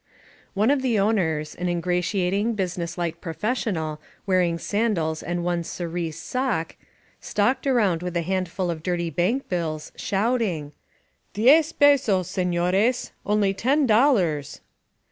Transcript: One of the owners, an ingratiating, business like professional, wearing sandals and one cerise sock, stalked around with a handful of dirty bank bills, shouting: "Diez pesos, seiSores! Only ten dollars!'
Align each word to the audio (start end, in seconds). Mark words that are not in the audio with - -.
One 0.55 0.71
of 0.71 0.81
the 0.81 0.97
owners, 0.97 1.53
an 1.53 1.69
ingratiating, 1.69 2.55
business 2.55 2.97
like 2.97 3.21
professional, 3.21 4.01
wearing 4.25 4.57
sandals 4.57 5.21
and 5.21 5.43
one 5.43 5.63
cerise 5.63 6.17
sock, 6.17 6.75
stalked 7.19 7.67
around 7.67 8.01
with 8.01 8.17
a 8.17 8.23
handful 8.23 8.71
of 8.71 8.81
dirty 8.81 9.11
bank 9.11 9.47
bills, 9.47 9.91
shouting: 9.95 10.73
"Diez 11.35 11.71
pesos, 11.73 12.27
seiSores! 12.31 13.11
Only 13.27 13.53
ten 13.53 13.85
dollars!' 13.85 14.61